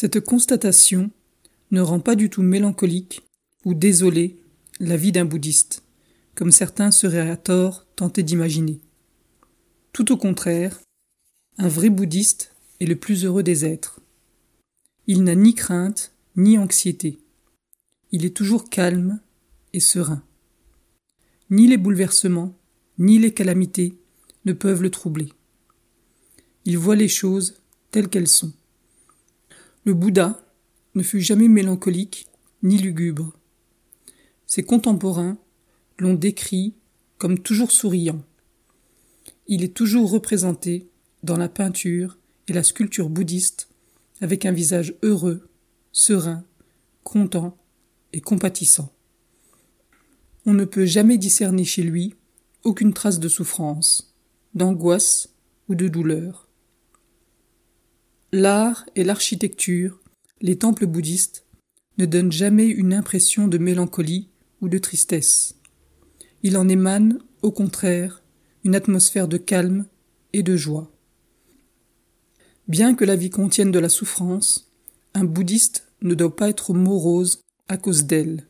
[0.00, 1.10] Cette constatation
[1.72, 3.26] ne rend pas du tout mélancolique
[3.64, 4.36] ou désolé
[4.78, 5.82] la vie d'un bouddhiste,
[6.36, 8.78] comme certains seraient à tort tentés d'imaginer.
[9.92, 10.78] Tout au contraire,
[11.56, 13.98] un vrai bouddhiste est le plus heureux des êtres.
[15.08, 17.18] Il n'a ni crainte ni anxiété.
[18.12, 19.18] Il est toujours calme
[19.72, 20.22] et serein.
[21.50, 22.56] Ni les bouleversements,
[22.98, 23.98] ni les calamités
[24.44, 25.32] ne peuvent le troubler.
[26.66, 27.60] Il voit les choses
[27.90, 28.52] telles qu'elles sont.
[29.88, 30.38] Le Bouddha
[30.96, 32.26] ne fut jamais mélancolique
[32.62, 33.32] ni lugubre.
[34.46, 35.38] Ses contemporains
[35.98, 36.74] l'ont décrit
[37.16, 38.22] comme toujours souriant.
[39.46, 40.90] Il est toujours représenté
[41.22, 43.70] dans la peinture et la sculpture bouddhiste
[44.20, 45.48] avec un visage heureux,
[45.90, 46.44] serein,
[47.02, 47.56] content
[48.12, 48.92] et compatissant.
[50.44, 52.14] On ne peut jamais discerner chez lui
[52.62, 54.14] aucune trace de souffrance,
[54.52, 55.30] d'angoisse
[55.70, 56.47] ou de douleur.
[58.30, 60.00] L'art et l'architecture,
[60.42, 61.46] les temples bouddhistes,
[61.96, 64.28] ne donnent jamais une impression de mélancolie
[64.60, 65.56] ou de tristesse.
[66.42, 68.22] Il en émane, au contraire,
[68.64, 69.86] une atmosphère de calme
[70.34, 70.92] et de joie.
[72.68, 74.70] Bien que la vie contienne de la souffrance,
[75.14, 78.46] un bouddhiste ne doit pas être morose à cause d'elle.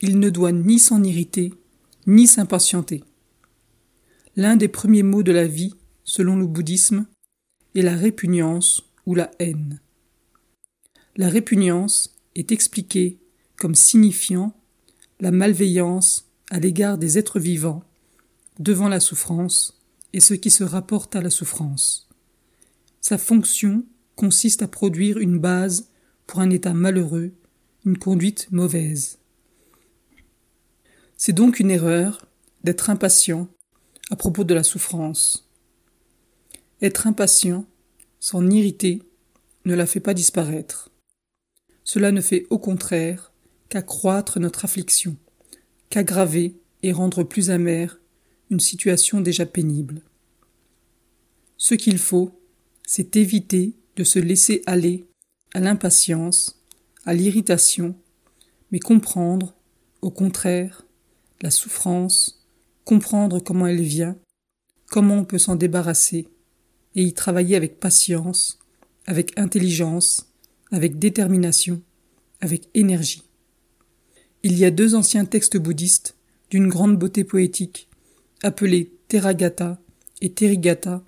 [0.00, 1.54] Il ne doit ni s'en irriter,
[2.08, 3.04] ni s'impatienter.
[4.34, 7.06] L'un des premiers mots de la vie, selon le bouddhisme,
[7.74, 9.80] est la répugnance ou la haine.
[11.16, 13.18] La répugnance est expliquée
[13.56, 14.54] comme signifiant
[15.20, 17.84] la malveillance à l'égard des êtres vivants
[18.58, 19.80] devant la souffrance
[20.12, 22.08] et ce qui se rapporte à la souffrance.
[23.00, 23.84] Sa fonction
[24.16, 25.88] consiste à produire une base
[26.26, 27.32] pour un état malheureux,
[27.84, 29.18] une conduite mauvaise.
[31.16, 32.26] C'est donc une erreur
[32.64, 33.48] d'être impatient
[34.10, 35.48] à propos de la souffrance.
[36.82, 37.64] Être impatient,
[38.20, 39.02] s'en irriter,
[39.64, 40.90] ne la fait pas disparaître.
[41.84, 43.32] Cela ne fait au contraire
[43.68, 45.16] qu'accroître notre affliction
[45.92, 48.00] qu'aggraver et rendre plus amère
[48.48, 50.00] une situation déjà pénible.
[51.58, 52.40] Ce qu'il faut,
[52.86, 55.06] c'est éviter de se laisser aller
[55.52, 56.64] à l'impatience,
[57.04, 57.94] à l'irritation,
[58.70, 59.54] mais comprendre,
[60.00, 60.86] au contraire,
[61.42, 62.42] la souffrance,
[62.86, 64.16] comprendre comment elle vient,
[64.86, 66.26] comment on peut s'en débarrasser,
[66.94, 68.58] et y travailler avec patience,
[69.06, 70.32] avec intelligence,
[70.70, 71.82] avec détermination,
[72.40, 73.22] avec énergie.
[74.42, 76.16] Il y a deux anciens textes bouddhistes
[76.50, 77.88] d'une grande beauté poétique,
[78.42, 79.80] appelés Theragatha
[80.20, 81.02] et Therigatha,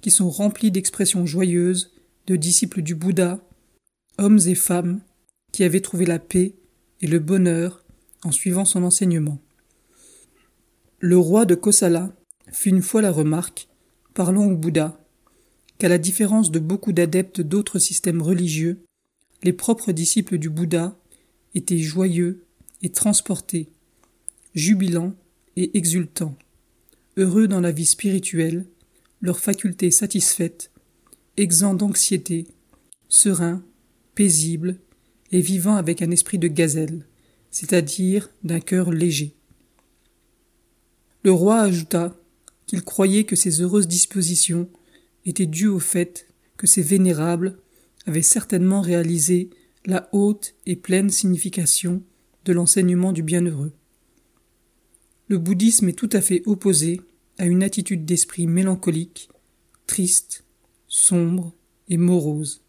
[0.00, 1.92] qui sont remplis d'expressions joyeuses
[2.26, 3.40] de disciples du Bouddha,
[4.18, 5.00] hommes et femmes
[5.52, 6.54] qui avaient trouvé la paix
[7.00, 7.84] et le bonheur
[8.24, 9.38] en suivant son enseignement.
[10.98, 12.12] Le roi de Kosala
[12.52, 13.68] fit une fois la remarque,
[14.14, 14.98] parlant au Bouddha,
[15.78, 18.82] qu'à la différence de beaucoup d'adeptes d'autres systèmes religieux,
[19.42, 20.98] les propres disciples du Bouddha
[21.54, 22.44] étaient joyeux
[22.82, 23.68] et transportés,
[24.54, 25.14] jubilants
[25.56, 26.36] et exultants,
[27.16, 28.66] heureux dans la vie spirituelle,
[29.20, 30.70] leurs facultés satisfaites,
[31.36, 32.46] exempts d'anxiété,
[33.08, 33.62] sereins,
[34.14, 34.78] paisibles
[35.32, 37.06] et vivant avec un esprit de gazelle,
[37.50, 39.34] c'est-à-dire d'un cœur léger.
[41.22, 42.14] Le roi ajouta
[42.66, 44.68] qu'il croyait que ces heureuses dispositions
[45.26, 47.58] étaient dues au fait que ces vénérables
[48.06, 49.50] avaient certainement réalisé
[49.84, 52.02] la haute et pleine signification
[52.44, 53.72] de l'enseignement du bienheureux.
[55.28, 57.00] Le bouddhisme est tout à fait opposé
[57.38, 59.28] à une attitude d'esprit mélancolique,
[59.86, 60.44] triste,
[60.88, 61.52] sombre
[61.88, 62.62] et morose,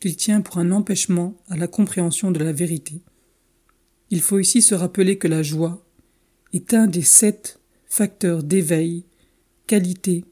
[0.00, 3.00] qu'il tient pour un empêchement à la compréhension de la vérité.
[4.10, 5.86] Il faut ici se rappeler que la joie
[6.52, 9.04] est un des sept facteurs d'éveil,
[9.66, 10.24] qualité,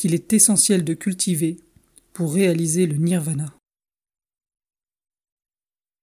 [0.00, 1.58] qu'il est essentiel de cultiver
[2.14, 3.59] pour réaliser le nirvana.